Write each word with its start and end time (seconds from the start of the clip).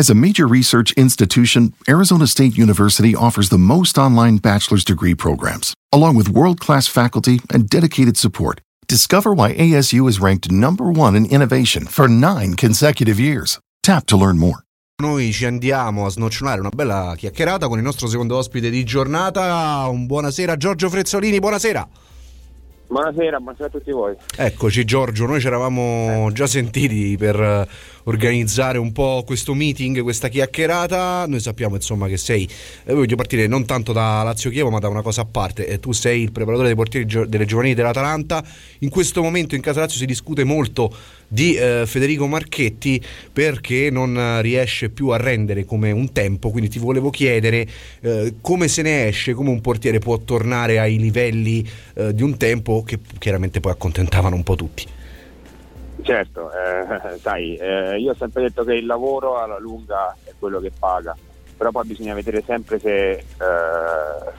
As 0.00 0.08
a 0.08 0.14
major 0.14 0.48
research 0.48 0.92
institution, 0.92 1.74
Arizona 1.86 2.26
State 2.26 2.56
University 2.56 3.14
offers 3.14 3.50
the 3.50 3.58
most 3.58 3.98
online 3.98 4.38
bachelor's 4.38 4.82
degree 4.82 5.14
programs, 5.14 5.74
along 5.92 6.16
with 6.16 6.30
world 6.30 6.58
class 6.58 6.88
faculty 6.88 7.38
and 7.52 7.68
dedicated 7.68 8.16
support. 8.16 8.62
Discover 8.88 9.34
why 9.34 9.52
ASU 9.52 10.08
is 10.08 10.18
ranked 10.18 10.50
number 10.50 10.90
one 10.90 11.14
in 11.16 11.26
innovation 11.26 11.84
for 11.84 12.08
nine 12.08 12.54
consecutive 12.54 13.20
years. 13.20 13.58
Tap 13.82 14.06
to 14.06 14.16
learn 14.16 14.38
more. 14.38 14.64
Noi 15.02 15.32
ci 15.32 15.44
andiamo 15.44 16.06
a 16.06 16.08
snocciolare 16.08 16.60
una 16.60 16.70
bella 16.70 17.12
chiacchierata 17.14 17.68
con 17.68 17.76
il 17.76 17.84
nostro 17.84 18.08
secondo 18.08 18.38
ospite 18.38 18.70
di 18.70 18.82
giornata. 18.84 19.86
Un 19.86 20.06
buonasera 20.06 20.56
Giorgio 20.56 20.88
Frezzolini, 20.88 21.40
buonasera. 21.40 21.86
Buonasera, 22.90 23.38
buonasera 23.38 23.68
a 23.68 23.70
tutti 23.70 23.92
voi. 23.92 24.16
Eccoci 24.36 24.84
Giorgio, 24.84 25.24
noi 25.24 25.38
ci 25.38 25.46
eravamo 25.46 26.28
già 26.32 26.48
sentiti 26.48 27.16
per 27.16 27.68
organizzare 28.04 28.78
un 28.78 28.90
po' 28.90 29.22
questo 29.24 29.54
meeting, 29.54 30.02
questa 30.02 30.26
chiacchierata. 30.26 31.24
Noi 31.26 31.38
sappiamo 31.38 31.76
insomma 31.76 32.08
che 32.08 32.16
sei, 32.16 32.48
eh, 32.84 32.92
voglio 32.92 33.14
partire 33.14 33.46
non 33.46 33.64
tanto 33.64 33.92
da 33.92 34.22
Lazio 34.24 34.50
Chievo 34.50 34.70
ma 34.70 34.80
da 34.80 34.88
una 34.88 35.02
cosa 35.02 35.20
a 35.20 35.24
parte, 35.24 35.68
eh, 35.68 35.78
tu 35.78 35.92
sei 35.92 36.22
il 36.22 36.32
preparatore 36.32 36.66
dei 36.66 36.76
portieri 36.76 37.06
gio- 37.06 37.26
delle 37.26 37.44
giovanili 37.44 37.74
dell'Atalanta, 37.74 38.42
in 38.80 38.88
questo 38.88 39.22
momento 39.22 39.54
in 39.54 39.60
Casa 39.60 39.80
Lazio 39.80 39.98
si 39.98 40.06
discute 40.06 40.42
molto 40.42 40.92
di 41.28 41.54
eh, 41.54 41.84
Federico 41.86 42.26
Marchetti 42.26 43.00
perché 43.32 43.88
non 43.90 44.40
riesce 44.42 44.90
più 44.90 45.08
a 45.08 45.16
rendere 45.16 45.64
come 45.64 45.92
un 45.92 46.10
tempo, 46.10 46.50
quindi 46.50 46.68
ti 46.68 46.80
volevo 46.80 47.10
chiedere 47.10 47.68
eh, 48.00 48.34
come 48.40 48.66
se 48.66 48.82
ne 48.82 49.06
esce, 49.06 49.32
come 49.32 49.50
un 49.50 49.60
portiere 49.60 50.00
può 50.00 50.18
tornare 50.18 50.80
ai 50.80 50.98
livelli 50.98 51.64
eh, 51.94 52.12
di 52.12 52.24
un 52.24 52.36
tempo 52.36 52.79
che 52.82 52.98
chiaramente 53.18 53.60
poi 53.60 53.72
accontentavano 53.72 54.36
un 54.36 54.42
po' 54.42 54.56
tutti. 54.56 54.86
Certo, 56.02 56.50
eh, 56.52 57.18
sai, 57.20 57.56
eh, 57.56 57.98
io 57.98 58.12
ho 58.12 58.16
sempre 58.16 58.42
detto 58.42 58.64
che 58.64 58.74
il 58.74 58.86
lavoro 58.86 59.38
alla 59.38 59.58
lunga 59.58 60.16
è 60.24 60.32
quello 60.38 60.60
che 60.60 60.72
paga, 60.76 61.16
però 61.56 61.70
poi 61.70 61.86
bisogna 61.86 62.14
vedere 62.14 62.42
sempre 62.42 62.78
se, 62.78 63.10
eh, 63.10 63.24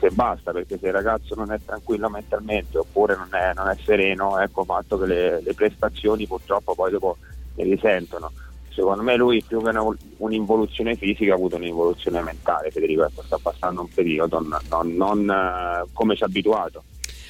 se 0.00 0.10
basta, 0.10 0.50
perché 0.52 0.78
se 0.78 0.88
il 0.88 0.92
ragazzo 0.92 1.34
non 1.34 1.52
è 1.52 1.60
tranquillo 1.64 2.08
mentalmente 2.08 2.78
oppure 2.78 3.16
non 3.16 3.28
è, 3.30 3.52
non 3.54 3.68
è 3.68 3.76
sereno, 3.84 4.38
ecco 4.40 4.64
fatto 4.64 4.98
che 4.98 5.06
le, 5.06 5.40
le, 5.40 5.54
prestazioni 5.54 6.26
purtroppo 6.26 6.74
poi 6.74 6.90
dopo 6.90 7.16
ne 7.54 7.64
risentono. 7.64 8.32
Secondo 8.70 9.02
me 9.02 9.16
lui 9.16 9.42
più 9.46 9.62
che 9.62 9.68
una, 9.68 9.84
un'involuzione 10.16 10.96
fisica 10.96 11.32
ha 11.32 11.36
avuto 11.36 11.56
un'involuzione 11.56 12.22
mentale, 12.22 12.70
Federico, 12.70 13.04
ecco, 13.04 13.22
sta 13.22 13.38
passando 13.40 13.82
un 13.82 13.88
periodo 13.88 14.40
non, 14.40 14.58
non, 14.68 14.96
non 14.96 15.30
eh, 15.30 15.88
come 15.92 16.16
ci 16.16 16.22
ha 16.22 16.26
abituato. 16.26 16.82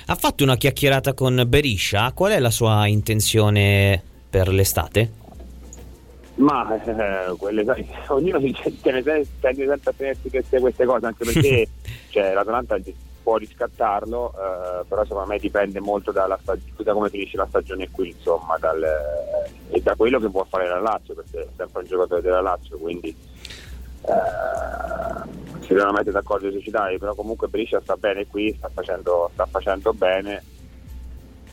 Ha 0.07 0.15
fatto 0.15 0.43
una 0.43 0.57
chiacchierata 0.57 1.15
con 1.15 1.45
Beriscia, 1.47 2.13
qual 2.13 2.33
è 2.33 2.39
la 2.39 2.51
sua 2.51 2.87
intenzione 2.87 4.03
per 4.29 4.49
l'estate? 4.49 5.21
Ma 6.37 6.75
eh, 6.75 7.37
quelle, 7.37 7.65
ognuno 8.09 8.41
si 8.41 8.81
tiene 8.81 9.03
sempre 9.03 9.75
a 9.85 9.93
tenersi 9.97 10.31
queste, 10.31 10.61
queste 10.61 10.85
cose, 10.85 11.07
anche 11.07 11.25
perché 11.25 11.69
cioè, 12.11 12.33
l'Atalanta 12.33 12.79
può 13.23 13.37
riscattarlo, 13.37 14.33
eh, 14.33 14.85
però 14.89 15.05
secondo 15.05 15.29
me 15.29 15.39
dipende 15.39 15.79
molto 15.79 16.11
dalla 16.11 16.39
da 16.45 16.93
come 16.93 17.09
finisce 17.09 17.37
la 17.37 17.47
stagione 17.49 17.89
qui, 17.91 18.09
insomma, 18.09 18.57
dal, 18.59 18.83
eh, 18.83 19.77
e 19.77 19.81
da 19.81 19.95
quello 19.95 20.19
che 20.19 20.29
può 20.29 20.45
fare 20.49 20.69
la 20.69 20.81
Lazio, 20.81 21.15
perché 21.15 21.41
è 21.43 21.49
sempre 21.57 21.83
un 21.83 21.87
giocatore 21.87 22.23
della 22.23 22.41
Lazio, 22.41 22.77
quindi 22.79 23.15
eh, 24.03 25.42
si 25.73 25.79
devono 25.79 25.93
mettere 25.93 26.13
d'accordo 26.13 26.49
i 26.49 26.53
societari, 26.53 26.99
però 26.99 27.15
comunque 27.15 27.49
Brescia 27.49 27.81
sta 27.81 27.97
bene 27.97 28.27
qui, 28.27 28.55
sta 28.57 28.69
facendo, 28.69 29.31
sta 29.33 29.47
facendo 29.47 29.93
bene. 29.93 30.43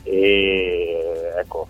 E 0.02 1.32
ecco 1.36 1.68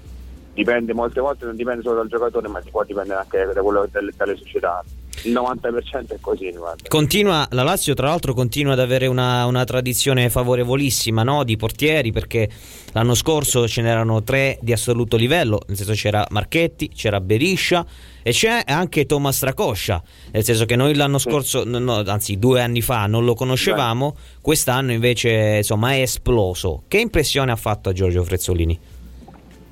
dipende 0.53 0.93
molte 0.93 1.21
volte 1.21 1.45
non 1.45 1.57
dipende 1.57 1.83
solo 1.83 1.97
dal 1.97 2.09
giocatore 2.09 2.49
ma 2.49 2.61
può 2.71 2.85
dipendere 2.85 3.21
anche 3.21 3.45
da 3.53 3.63
quello 3.63 3.89
dalle, 3.91 4.13
dalle 4.17 4.37
società 4.37 4.85
il 5.23 5.33
90% 5.33 6.09
è 6.09 6.17
così 6.21 6.53
continua, 6.89 7.47
la 7.51 7.63
Lazio 7.63 7.95
tra 7.95 8.09
l'altro 8.09 8.35
continua 8.35 8.73
ad 8.73 8.81
avere 8.81 9.07
una, 9.07 9.45
una 9.47 9.65
tradizione 9.65 10.31
favorevolissima 10.31 11.23
no? 11.23 11.45
di 11.45 11.57
portieri 11.57 12.13
perché 12.13 12.49
l'anno 12.93 13.15
scorso 13.15 13.69
ce 13.69 13.83
n'erano 13.83 14.23
tre 14.23 14.59
di 14.61 14.73
assoluto 14.73 15.17
livello 15.17 15.61
nel 15.67 15.77
senso 15.77 15.93
c'era 15.93 16.27
Marchetti, 16.31 16.89
c'era 16.89 17.21
Beriscia 17.21 17.85
e 18.23 18.33
c'è 18.33 18.63
anche 18.67 19.07
Thomas 19.07 19.39
Tracoscia 19.39 20.03
nel 20.33 20.45
senso 20.45 20.65
che 20.65 20.77
noi 20.77 20.95
l'anno 20.95 21.19
scorso 21.19 21.65
no, 21.65 22.03
anzi 22.07 22.39
due 22.39 22.61
anni 22.61 22.81
fa 22.81 23.07
non 23.07 23.25
lo 23.25 23.35
conoscevamo 23.35 24.17
quest'anno 24.41 24.93
invece 24.93 25.57
insomma 25.59 25.93
è 25.93 26.03
esploso 26.03 26.83
che 26.89 26.99
impressione 26.99 27.53
ha 27.53 27.57
fatto 27.57 27.89
a 27.89 27.93
Giorgio 27.93 28.25
Frezzolini? 28.25 28.99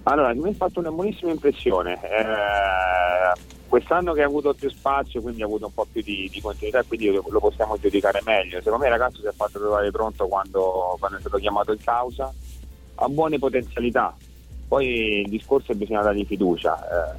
Allora, 0.05 0.33
mi 0.33 0.49
ha 0.49 0.53
fatto 0.55 0.81
una 0.81 0.91
buonissima 0.91 1.31
impressione. 1.31 1.93
Eh, 2.03 3.58
quest'anno 3.69 4.13
che 4.13 4.23
ha 4.23 4.27
avuto 4.27 4.55
più 4.55 4.71
spazio, 4.71 5.21
quindi 5.21 5.43
ha 5.43 5.45
avuto 5.45 5.67
un 5.67 5.75
po' 5.75 5.87
più 5.91 6.03
di, 6.03 6.29
di 6.33 6.41
continuità, 6.41 6.83
quindi 6.83 7.11
lo, 7.11 7.23
possiamo 7.23 7.79
giudicare 7.79 8.21
meglio. 8.25 8.59
Secondo 8.59 8.79
me 8.79 8.87
il 8.87 8.99
ragazzo 8.99 9.21
si 9.21 9.27
è 9.27 9.33
fatto 9.33 9.59
trovare 9.59 9.91
pronto 9.91 10.27
quando, 10.27 10.97
quando 10.99 11.19
è 11.19 11.21
stato 11.21 11.37
chiamato 11.37 11.73
in 11.73 11.83
causa, 11.83 12.33
ha 12.95 13.09
buone 13.09 13.39
potenzialità. 13.39 14.17
Poi 14.67 15.21
il 15.21 15.29
discorso 15.29 15.67
è 15.67 15.75
che 15.75 15.79
bisogna 15.79 16.03
dargli 16.03 16.25
fiducia. 16.25 17.15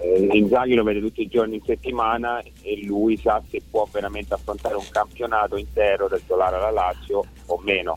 Eh, 0.00 0.28
Inzaghi 0.32 0.74
lo 0.74 0.82
vede 0.82 1.00
tutti 1.00 1.22
i 1.22 1.28
giorni 1.28 1.56
in 1.56 1.62
settimana 1.64 2.40
e 2.40 2.84
lui 2.84 3.16
sa 3.16 3.40
se 3.48 3.62
può 3.70 3.86
veramente 3.90 4.34
affrontare 4.34 4.74
un 4.74 4.88
campionato 4.90 5.56
intero 5.56 6.08
del 6.08 6.22
solare 6.26 6.56
alla 6.56 6.70
Lazio 6.70 7.24
o 7.46 7.60
meno 7.62 7.96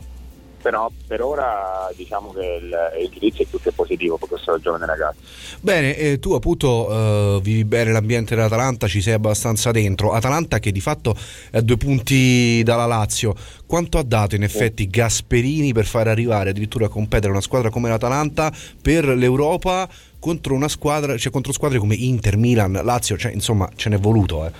però 0.60 0.90
per 1.06 1.22
ora 1.22 1.90
diciamo 1.94 2.32
che 2.32 2.60
il, 2.60 2.74
il 3.02 3.10
giudizio 3.10 3.44
è 3.44 3.46
più 3.46 3.60
che 3.60 3.72
positivo 3.72 4.16
per 4.16 4.28
questo 4.28 4.58
giovane 4.58 4.86
ragazzo. 4.86 5.18
Bene, 5.60 5.96
eh, 5.96 6.18
tu 6.18 6.32
appunto 6.32 6.90
uh, 6.90 7.40
vivi 7.40 7.64
bene 7.64 7.92
l'ambiente 7.92 8.34
dell'Atalanta, 8.34 8.86
ci 8.86 9.00
sei 9.00 9.14
abbastanza 9.14 9.70
dentro. 9.70 10.12
Atalanta 10.12 10.58
che 10.58 10.72
di 10.72 10.80
fatto 10.80 11.14
è 11.50 11.58
a 11.58 11.60
due 11.60 11.76
punti 11.76 12.62
dalla 12.62 12.86
Lazio, 12.86 13.34
quanto 13.66 13.98
ha 13.98 14.02
dato 14.02 14.34
in 14.34 14.42
effetti 14.42 14.84
sì. 14.84 14.90
Gasperini 14.90 15.72
per 15.72 15.86
far 15.86 16.08
arrivare 16.08 16.50
addirittura 16.50 16.86
a 16.86 16.88
competere 16.88 17.30
una 17.30 17.40
squadra 17.40 17.70
come 17.70 17.88
l'Atalanta 17.88 18.52
per 18.80 19.06
l'Europa 19.06 19.88
contro 20.18 20.54
una 20.54 20.68
squadra, 20.68 21.16
cioè 21.16 21.30
contro 21.30 21.52
squadre 21.52 21.78
come 21.78 21.94
Inter, 21.94 22.36
Milan, 22.36 22.80
Lazio, 22.82 23.16
cioè 23.16 23.32
insomma 23.32 23.68
ce 23.76 23.88
n'è 23.88 23.98
voluto. 23.98 24.46
Eh. 24.46 24.52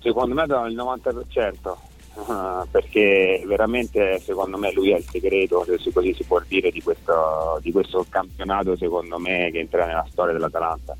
secondo 0.00 0.34
me 0.34 0.46
da 0.46 0.66
il 0.66 0.74
90% 0.74 1.88
uh, 2.14 2.66
perché 2.70 3.42
veramente 3.46 4.18
secondo 4.20 4.56
me 4.56 4.72
lui 4.72 4.92
è 4.92 4.96
il 4.96 5.04
segreto, 5.04 5.64
se 5.78 5.92
così 5.92 6.14
si 6.14 6.24
può 6.24 6.40
dire, 6.46 6.70
di 6.70 6.82
questo, 6.82 7.58
di 7.62 7.72
questo 7.72 8.04
campionato 8.08 8.76
secondo 8.76 9.18
me 9.18 9.50
che 9.50 9.60
entra 9.60 9.86
nella 9.86 10.06
storia 10.10 10.32
dell'Atalanta. 10.32 10.96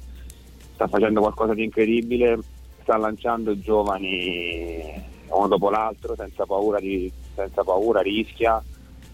Sta 0.74 0.88
facendo 0.88 1.20
qualcosa 1.20 1.54
di 1.54 1.64
incredibile, 1.64 2.38
sta 2.82 2.96
lanciando 2.96 3.58
giovani 3.58 5.08
uno 5.28 5.48
dopo 5.48 5.70
l'altro 5.70 6.14
senza 6.16 6.44
paura, 6.46 6.80
di, 6.80 7.10
senza 7.34 7.62
paura 7.62 8.00
rischia. 8.00 8.62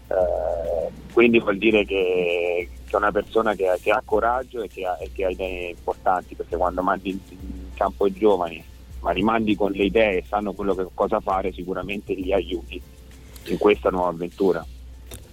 Eh, 0.07 0.91
quindi 1.11 1.39
vuol 1.39 1.57
dire 1.57 1.83
che, 1.85 2.69
che, 2.85 2.91
è 2.91 2.95
una 2.95 3.11
persona 3.11 3.53
che, 3.55 3.77
che 3.81 3.91
ha 3.91 4.01
coraggio 4.05 4.61
e 4.61 4.67
che 4.67 4.85
ha, 4.85 4.97
e 4.99 5.11
che 5.11 5.25
ha, 5.25 5.29
idee 5.29 5.69
importanti 5.71 6.35
perché 6.35 6.55
quando 6.55 6.81
mandi 6.81 7.09
in 7.09 7.73
campo 7.73 8.07
i 8.07 8.13
giovani 8.13 8.63
ma 9.07 9.13
rimandi 9.13 9.55
con 9.55 9.71
le 9.71 9.85
idee 9.85 10.17
e 10.17 10.23
sanno 10.27 10.51
quello 10.51 10.75
che 10.75 10.85
cosa 10.93 11.21
fare, 11.21 11.53
sicuramente 11.53 12.13
li 12.13 12.33
aiuti 12.33 12.81
in 13.45 13.57
questa 13.57 13.89
nuova 13.89 14.09
avventura. 14.09 14.65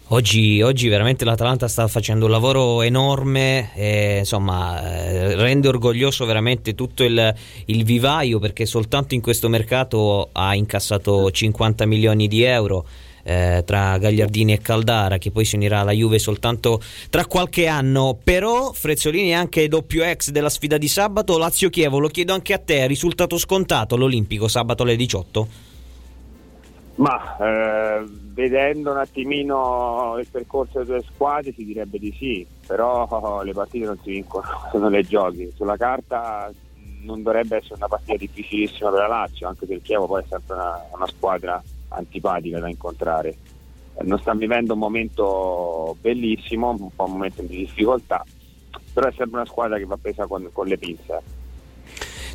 Oggi, 0.09 0.63
oggi, 0.63 0.87
veramente 0.87 1.25
l'Atalanta 1.25 1.67
sta 1.67 1.89
facendo 1.89 2.27
un 2.27 2.31
lavoro 2.31 2.83
enorme, 2.83 3.75
e, 3.75 4.19
insomma, 4.19 4.81
eh, 4.81 5.35
rende 5.35 5.67
orgoglioso 5.67 6.25
veramente 6.25 6.77
tutto 6.77 7.03
il, 7.03 7.35
il, 7.65 7.85
vivaio 7.85 8.39
perché 8.39 8.65
soltanto 8.65 9.15
in 9.15 9.21
questo 9.21 9.49
mercato 9.49 10.29
ha 10.31 10.55
incassato 10.55 11.31
50 11.33 11.85
milioni 11.87 12.29
di 12.29 12.43
euro 12.43 12.87
eh, 13.25 13.63
tra 13.67 13.99
Gagliardini 13.99 14.53
e 14.53 14.61
Caldara 14.61 15.19
che 15.19 15.31
poi 15.31 15.45
si 15.45 15.57
unirà 15.57 15.81
alla 15.81 15.93
Juve 15.93 16.19
soltanto 16.19 16.81
tra 17.11 17.27
qualche 17.27 17.67
anno 17.67 18.17
però 18.23 18.73
Frezzolini 18.73 19.31
è 19.31 19.33
anche 19.35 19.67
doppio 19.67 20.05
ex 20.05 20.31
della 20.31 20.51
sfida 20.51 20.79
di 20.79 20.89
sabato 20.89 21.39
Lazio-Chievo 21.39 21.99
lo 21.99 22.09
chiedo 22.09 22.33
anche 22.35 22.53
a 22.53 22.59
te 22.59 22.87
risultato 22.87 23.39
scontato 23.39 23.97
l'Olimpico 23.97 24.47
sabato 24.47 24.83
alle 24.85 24.97
18? 24.97 25.73
Ma 26.97 27.37
eh, 27.39 28.05
vedendo 28.07 28.93
un 28.93 28.99
attimino 28.99 30.17
il 30.21 30.29
percorso 30.31 30.79
delle 30.79 30.99
due 30.99 31.03
squadre 31.03 31.53
si 31.53 31.65
direbbe 31.65 31.99
di 31.99 32.15
sì, 32.17 32.47
però 32.67 33.43
le 33.43 33.53
partite 33.53 33.87
non 33.87 33.99
si 34.03 34.11
vincono, 34.11 34.45
sono 34.71 34.89
le 34.89 35.03
giochi. 35.03 35.51
Sulla 35.57 35.77
carta 35.77 36.53
non 37.03 37.23
dovrebbe 37.23 37.57
essere 37.57 37.75
una 37.75 37.89
partita 37.89 38.17
difficilissima 38.17 38.91
per 38.91 39.01
la 39.01 39.09
Lazio, 39.09 39.49
anche 39.49 39.67
se 39.67 39.75
il 39.75 39.83
Chievo 39.83 40.07
poi 40.07 40.23
è 40.23 40.27
sempre 40.29 40.55
una, 40.55 40.81
una 40.95 41.07
squadra 41.07 41.63
antipatica 41.95 42.59
da 42.59 42.69
incontrare. 42.69 43.37
Non 44.03 44.19
sta 44.19 44.35
vivendo 44.35 44.73
un 44.73 44.81
momento 44.81 45.97
bellissimo, 46.01 46.71
un 46.71 46.91
po' 46.95 47.05
un 47.05 47.13
momento 47.13 47.43
di 47.43 47.59
difficoltà, 47.59 48.25
però 48.93 49.09
è 49.09 49.13
sempre 49.17 49.41
una 49.41 49.49
squadra 49.49 49.79
che 49.79 49.85
va 49.85 49.97
presa 49.97 50.27
con, 50.27 50.49
con 50.53 50.67
le 50.67 50.79
pinze. 50.79 51.23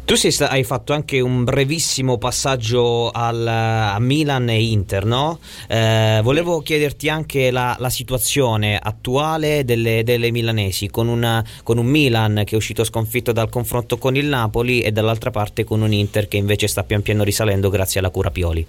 Tu 0.10 0.16
sei, 0.16 0.34
hai 0.48 0.64
fatto 0.64 0.94
anche 0.94 1.20
un 1.20 1.44
brevissimo 1.44 2.18
passaggio 2.18 3.12
al, 3.12 3.46
a 3.46 4.00
Milan 4.00 4.50
e 4.50 4.60
Inter, 4.60 5.06
no? 5.06 5.38
Eh, 5.68 6.22
volevo 6.24 6.62
chiederti 6.62 7.10
anche 7.10 7.52
la, 7.52 7.76
la 7.78 7.92
situazione 7.92 8.80
attuale 8.82 9.64
delle, 9.66 10.04
delle 10.04 10.32
milanesi, 10.32 10.90
con, 10.90 11.10
una, 11.10 11.46
con, 11.62 11.78
un 11.78 11.86
Milan 11.86 12.42
che 12.44 12.56
è 12.56 12.58
uscito 12.58 12.84
sconfitto 12.84 13.32
dal 13.32 13.50
confronto 13.50 14.00
con 14.00 14.16
il 14.16 14.26
Napoli 14.26 14.82
e 14.82 14.92
dall'altra 14.92 15.30
parte 15.30 15.64
con 15.64 15.82
un 15.84 15.94
Inter 15.94 16.28
che 16.28 16.38
invece 16.38 16.68
sta 16.68 16.82
pian 16.82 17.04
piano 17.04 17.22
risalendo 17.22 17.70
grazie 17.70 18.00
alla 18.00 18.10
cura 18.10 18.32
Pioli. 18.32 18.66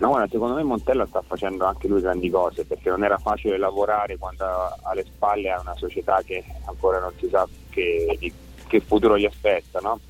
No, 0.00 0.08
guarda, 0.08 0.28
secondo 0.30 0.54
me 0.54 0.62
Montella 0.62 1.04
sta 1.04 1.20
facendo 1.20 1.66
anche 1.66 1.86
lui 1.86 2.00
grandi 2.00 2.30
cose 2.30 2.64
perché 2.64 2.88
non 2.88 3.04
era 3.04 3.18
facile 3.18 3.58
lavorare 3.58 4.16
quando 4.16 4.44
alle 4.84 5.04
spalle 5.04 5.50
ha 5.50 5.60
una 5.60 5.76
società 5.76 6.22
che 6.24 6.42
ancora 6.64 6.98
non 7.00 7.12
si 7.18 7.28
sa 7.28 7.46
che, 7.68 8.16
di, 8.18 8.32
che 8.66 8.80
futuro 8.80 9.18
gli 9.18 9.26
aspetta, 9.26 9.78
no? 9.80 10.00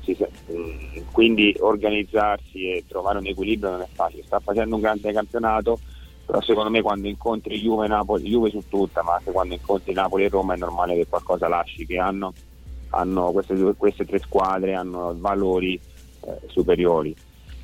si, 0.00 0.16
mm, 0.50 1.08
quindi 1.12 1.54
organizzarsi 1.58 2.70
e 2.70 2.84
trovare 2.88 3.18
un 3.18 3.26
equilibrio 3.26 3.72
non 3.72 3.82
è 3.82 3.88
facile. 3.92 4.22
Sta 4.22 4.40
facendo 4.40 4.76
un 4.76 4.80
grande 4.80 5.12
campionato, 5.12 5.80
però 6.24 6.40
secondo 6.40 6.70
me 6.70 6.80
quando 6.80 7.06
incontri 7.06 7.60
Juve, 7.60 7.88
Napoli, 7.88 8.30
Juve 8.30 8.48
su 8.48 8.62
tutta, 8.70 9.02
ma 9.02 9.16
anche 9.16 9.32
quando 9.32 9.52
incontri 9.52 9.92
Napoli 9.92 10.24
e 10.24 10.28
Roma 10.30 10.54
è 10.54 10.56
normale 10.56 10.94
che 10.94 11.06
qualcosa 11.06 11.46
lasci, 11.46 11.84
che 11.84 11.98
hanno, 11.98 12.32
hanno 12.88 13.32
queste, 13.32 13.74
queste, 13.76 14.06
tre 14.06 14.18
squadre, 14.18 14.74
hanno 14.74 15.14
valori 15.18 15.78
eh, 16.22 16.40
superiori 16.46 17.14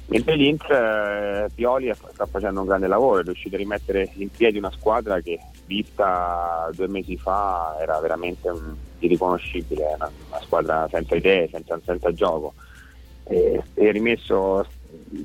Mentre 0.07 0.37
l'Inter, 0.37 1.45
eh, 1.45 1.51
Pioli 1.55 1.93
sta 1.95 2.27
facendo 2.27 2.61
un 2.61 2.67
grande 2.67 2.87
lavoro, 2.87 3.21
è 3.21 3.25
riuscito 3.25 3.55
a 3.55 3.59
rimettere 3.59 4.11
in 4.15 4.31
piedi 4.31 4.59
una 4.59 4.71
squadra 4.71 5.21
che 5.21 5.39
vista 5.65 6.69
due 6.75 6.89
mesi 6.89 7.17
fa 7.17 7.77
era 7.81 7.99
veramente 8.01 8.49
un, 8.49 8.75
irriconoscibile, 8.99 9.95
una, 9.95 10.11
una, 10.29 10.41
squadra 10.41 10.89
senza 10.91 11.15
idee, 11.15 11.49
senza, 11.49 11.79
senza 11.85 12.13
gioco. 12.13 12.55
E, 13.25 13.63
e 13.75 13.91
rimesso 13.93 14.67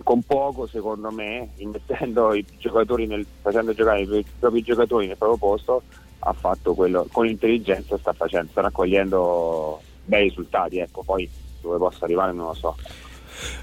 con 0.04 0.22
poco 0.22 0.68
secondo 0.68 1.12
me, 1.12 1.50
immettendo 1.56 2.34
i 2.34 2.46
giocatori 2.58 3.08
nel, 3.08 3.26
facendo 3.42 3.74
giocare 3.74 4.02
i 4.02 4.26
propri 4.40 4.62
giocatori 4.62 5.08
nel 5.08 5.18
proprio 5.18 5.38
posto, 5.38 5.82
ha 6.20 6.34
fatto 6.34 6.74
quello, 6.74 7.08
con 7.12 7.28
intelligenza 7.28 7.98
sta 7.98 8.14
facendo, 8.14 8.52
sta 8.52 8.62
raccogliendo 8.62 9.82
bei 10.06 10.24
risultati, 10.24 10.80
ecco, 10.80 11.04
poi 11.04 11.30
dove 11.62 11.78
possa 11.78 12.06
arrivare 12.06 12.32
non 12.32 12.48
lo 12.48 12.54
so. 12.54 12.76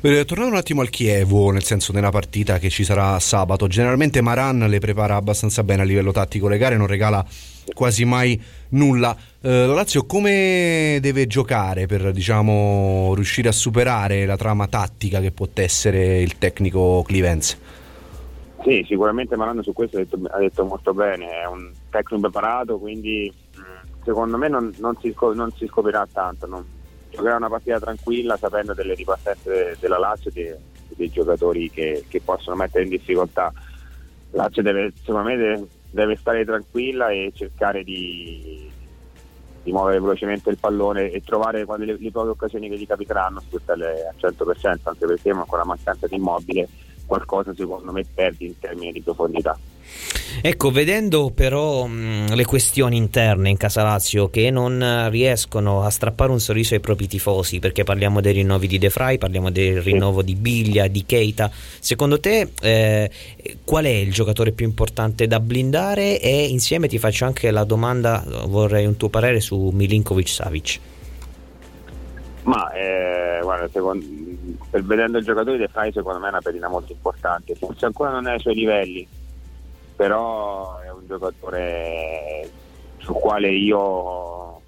Eh, 0.00 0.24
tornando 0.24 0.52
un 0.52 0.58
attimo 0.58 0.80
al 0.80 0.90
Chievo, 0.90 1.50
nel 1.50 1.64
senso 1.64 1.92
nella 1.92 2.10
partita 2.10 2.58
che 2.58 2.70
ci 2.70 2.84
sarà 2.84 3.18
sabato, 3.18 3.66
generalmente 3.66 4.20
Maran 4.20 4.66
le 4.68 4.78
prepara 4.78 5.16
abbastanza 5.16 5.62
bene 5.62 5.82
a 5.82 5.84
livello 5.84 6.12
tattico, 6.12 6.48
le 6.48 6.58
gare 6.58 6.76
non 6.76 6.86
regala 6.86 7.24
quasi 7.72 8.04
mai 8.04 8.40
nulla. 8.70 9.16
Eh, 9.40 9.66
la 9.66 9.74
Lazio 9.74 10.04
come 10.04 10.98
deve 11.00 11.26
giocare 11.26 11.86
per 11.86 12.12
diciamo, 12.12 13.12
riuscire 13.14 13.48
a 13.48 13.52
superare 13.52 14.26
la 14.26 14.36
trama 14.36 14.66
tattica 14.66 15.20
che 15.20 15.30
può 15.30 15.48
essere 15.54 16.20
il 16.20 16.38
tecnico 16.38 17.02
Clivenze? 17.06 17.74
Sì, 18.64 18.82
sicuramente 18.88 19.36
Maran 19.36 19.62
su 19.62 19.74
questo 19.74 19.98
ha 19.98 20.00
detto, 20.00 20.18
ha 20.30 20.38
detto, 20.38 20.64
molto 20.64 20.94
bene, 20.94 21.42
è 21.42 21.46
un 21.46 21.70
tecnico 21.90 22.22
preparato, 22.22 22.78
quindi 22.78 23.30
mm, 23.58 24.02
secondo 24.02 24.38
me 24.38 24.48
non, 24.48 24.72
non, 24.78 24.96
si, 25.00 25.14
non 25.34 25.52
si, 25.52 25.66
scoprirà 25.66 26.08
tanto. 26.10 26.46
Non, 26.46 26.64
giocare 27.14 27.36
una 27.36 27.48
partita 27.48 27.78
tranquilla 27.78 28.36
sapendo 28.36 28.74
delle 28.74 28.94
ripartenze 28.94 29.76
della 29.78 29.98
Lazio 29.98 30.30
e 30.30 30.32
dei, 30.32 30.54
dei 30.88 31.10
giocatori 31.10 31.70
che, 31.70 32.04
che, 32.08 32.20
possono 32.20 32.56
mettere 32.56 32.84
in 32.84 32.90
difficoltà. 32.90 33.52
Lazio 34.32 34.62
deve, 34.62 34.92
secondo 35.02 35.28
me 35.28 35.36
deve, 35.36 35.66
deve 35.90 36.16
stare 36.16 36.44
tranquilla 36.44 37.10
e 37.10 37.32
cercare 37.34 37.84
di, 37.84 38.70
di, 39.62 39.72
muovere 39.72 40.00
velocemente 40.00 40.50
il 40.50 40.58
pallone 40.58 41.10
e 41.10 41.20
trovare 41.20 41.64
le, 41.64 41.96
le 41.98 42.10
poche 42.10 42.30
occasioni 42.30 42.68
che 42.68 42.76
gli 42.76 42.86
capiteranno 42.86 43.40
sfruttarle 43.40 44.08
al 44.08 44.14
100% 44.20 44.78
anche 44.82 45.06
perché 45.06 45.32
con 45.32 45.58
la 45.58 45.64
mancanza 45.64 46.06
di 46.06 46.16
immobile 46.16 46.68
qualcosa 47.06 47.54
secondo 47.54 47.92
me 47.92 48.04
perdi 48.12 48.46
in 48.46 48.58
termini 48.58 48.92
di 48.92 49.00
profondità. 49.00 49.56
Ecco, 50.40 50.70
vedendo 50.70 51.30
però 51.30 51.86
mh, 51.86 52.34
le 52.34 52.44
questioni 52.44 52.96
interne 52.96 53.50
in 53.50 53.56
Casa 53.56 53.82
Lazio 53.82 54.28
che 54.28 54.50
non 54.50 55.08
riescono 55.10 55.82
a 55.82 55.90
strappare 55.90 56.30
un 56.30 56.40
sorriso 56.40 56.74
ai 56.74 56.80
propri 56.80 57.06
tifosi, 57.06 57.58
perché 57.58 57.84
parliamo 57.84 58.20
dei 58.20 58.32
rinnovi 58.32 58.66
di 58.66 58.78
De 58.78 58.90
Frey, 58.90 59.18
parliamo 59.18 59.50
del 59.50 59.80
rinnovo 59.80 60.22
di 60.22 60.34
Biglia, 60.34 60.86
di 60.86 61.04
Keita, 61.04 61.50
secondo 61.78 62.20
te 62.20 62.50
eh, 62.60 63.10
qual 63.64 63.84
è 63.84 63.88
il 63.88 64.12
giocatore 64.12 64.52
più 64.52 64.66
importante 64.66 65.26
da 65.26 65.40
blindare? 65.40 66.20
E 66.20 66.44
insieme 66.44 66.88
ti 66.88 66.98
faccio 66.98 67.24
anche 67.24 67.50
la 67.50 67.64
domanda, 67.64 68.24
vorrei 68.46 68.86
un 68.86 68.96
tuo 68.96 69.08
parere 69.08 69.40
su 69.40 69.70
Milinkovic 69.72 70.28
Savic. 70.28 70.80
Ma 72.42 72.70
eh, 72.72 73.40
guarda, 73.42 73.68
secondo, 73.72 74.04
per 74.68 74.84
vedendo 74.84 75.16
il 75.16 75.24
giocatore 75.24 75.56
De 75.56 75.68
Frey 75.68 75.92
secondo 75.92 76.18
me 76.18 76.26
è 76.26 76.30
una 76.30 76.40
pedina 76.42 76.68
molto 76.68 76.92
importante, 76.92 77.54
forse 77.54 77.86
ancora 77.86 78.10
non 78.10 78.26
è 78.26 78.32
ai 78.32 78.40
suoi 78.40 78.54
livelli 78.54 79.08
però 79.96 80.78
è 80.78 80.90
un 80.90 81.06
giocatore 81.06 82.50
sul 82.98 83.14
quale 83.14 83.50
io 83.50 84.60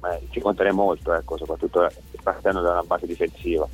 beh, 0.00 0.26
ci 0.30 0.40
conterei 0.40 0.72
molto, 0.72 1.14
ecco, 1.14 1.36
soprattutto 1.36 1.88
partendo 2.22 2.60
da 2.60 2.72
una 2.72 2.82
base 2.82 3.06
difensiva. 3.06 3.66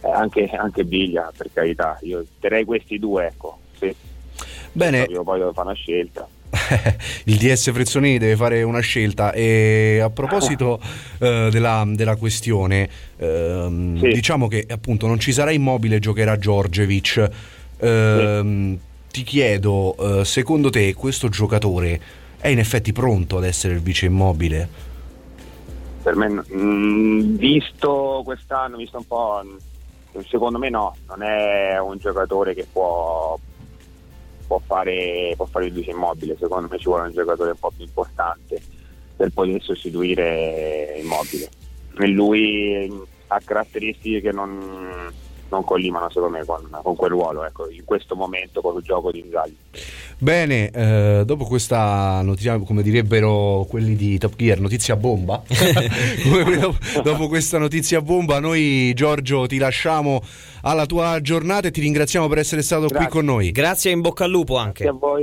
Eh, 0.00 0.10
anche, 0.10 0.50
anche, 0.50 0.84
Biglia, 0.84 1.32
per 1.34 1.48
carità, 1.52 1.98
io 2.02 2.24
terrei 2.40 2.64
questi 2.64 2.98
due, 2.98 3.26
ecco. 3.26 3.58
Sì. 3.78 3.94
Bene. 4.72 5.06
Io 5.08 5.22
poi 5.22 5.38
devo 5.38 5.52
fare 5.52 5.68
una 5.68 5.76
scelta. 5.76 6.28
il 7.24 7.36
DS 7.36 7.72
Frezzoni 7.72 8.18
deve 8.18 8.36
fare 8.36 8.62
una 8.62 8.80
scelta 8.80 9.32
e 9.32 9.98
a 10.00 10.10
proposito 10.10 10.80
eh, 11.18 11.48
della, 11.50 11.84
della, 11.84 12.14
questione 12.14 12.88
ehm, 13.16 13.98
sì. 13.98 14.12
diciamo 14.12 14.46
che 14.46 14.64
appunto 14.68 15.08
non 15.08 15.18
ci 15.18 15.32
sarà 15.32 15.50
immobile 15.50 15.98
giocherà 15.98 16.38
Giorgevic 16.38 17.30
ehm, 17.80 18.76
sì 18.76 18.92
ti 19.14 19.22
chiedo, 19.22 19.94
eh, 19.96 20.24
secondo 20.24 20.70
te 20.70 20.92
questo 20.92 21.28
giocatore 21.28 22.00
è 22.40 22.48
in 22.48 22.58
effetti 22.58 22.90
pronto 22.90 23.36
ad 23.36 23.44
essere 23.44 23.74
il 23.74 23.80
vice 23.80 24.06
immobile? 24.06 24.68
Per 26.02 26.16
me, 26.16 26.44
mm, 26.52 27.36
visto 27.36 28.22
quest'anno, 28.24 28.76
visto 28.76 28.96
un 28.96 29.06
po', 29.06 29.40
secondo 30.26 30.58
me 30.58 30.68
no, 30.68 30.96
non 31.06 31.22
è 31.22 31.78
un 31.78 31.96
giocatore 31.98 32.54
che 32.54 32.66
può, 32.70 33.38
può, 34.48 34.60
fare, 34.66 35.32
può 35.36 35.46
fare 35.46 35.66
il 35.66 35.72
vice 35.72 35.92
immobile, 35.92 36.36
secondo 36.36 36.66
me 36.68 36.76
ci 36.78 36.86
vuole 36.86 37.06
un 37.06 37.12
giocatore 37.12 37.50
un 37.50 37.58
po' 37.60 37.70
più 37.70 37.84
importante 37.84 38.60
per 39.14 39.30
poter 39.30 39.62
sostituire 39.62 40.98
immobile. 41.00 41.48
E 42.00 42.06
lui 42.08 42.92
ha 43.28 43.40
caratteristiche 43.44 44.20
che 44.20 44.32
non 44.32 45.12
non 45.48 45.64
collimano 45.64 46.08
secondo 46.10 46.38
me 46.38 46.44
con, 46.44 46.68
con 46.82 46.96
quel 46.96 47.10
ruolo 47.10 47.44
ecco, 47.44 47.68
in 47.70 47.84
questo 47.84 48.14
momento 48.14 48.60
con 48.60 48.76
il 48.76 48.82
gioco 48.82 49.10
di 49.10 49.20
Inzaghi. 49.20 49.56
Bene, 50.18 50.70
eh, 50.70 51.22
dopo 51.24 51.44
questa 51.44 52.22
notizia, 52.22 52.58
come 52.58 52.82
direbbero 52.82 53.66
quelli 53.68 53.96
di 53.96 54.16
Top 54.18 54.36
Gear, 54.36 54.60
notizia 54.60 54.96
bomba, 54.96 55.42
dopo, 56.60 56.78
dopo 57.02 57.28
questa 57.28 57.58
notizia 57.58 58.00
bomba, 58.00 58.38
noi 58.38 58.92
Giorgio 58.94 59.46
ti 59.46 59.58
lasciamo 59.58 60.22
alla 60.62 60.86
tua 60.86 61.20
giornata 61.20 61.68
e 61.68 61.70
ti 61.70 61.80
ringraziamo 61.80 62.26
per 62.28 62.38
essere 62.38 62.62
stato 62.62 62.86
Grazie. 62.86 62.98
qui 62.98 63.08
con 63.08 63.24
noi. 63.24 63.50
Grazie 63.50 63.90
e 63.90 63.94
in 63.94 64.00
bocca 64.00 64.24
al 64.24 64.30
lupo 64.30 64.56
anche. 64.56 64.84
Grazie 64.84 64.88
a 64.88 65.08
voi. 65.08 65.22